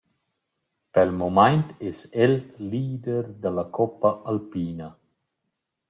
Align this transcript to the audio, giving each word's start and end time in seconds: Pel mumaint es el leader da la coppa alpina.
Pel 0.97 1.11
mumaint 1.17 1.61
es 1.91 1.99
el 2.25 2.33
leader 2.73 3.23
da 3.45 3.55
la 3.61 3.69
coppa 3.79 4.17
alpina. 4.35 4.91